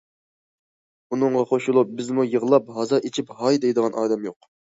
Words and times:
ئۇنىڭغا 1.13 1.43
قوشۇلۇپ 1.51 1.91
بىزمۇ 2.01 2.25
يىغلاپ 2.29 2.73
ھازا 2.79 3.01
ئېچىپ، 3.09 3.31
ھاي 3.43 3.63
دەيدىغان 3.67 4.01
ئادەم 4.05 4.29
يوق. 4.31 4.51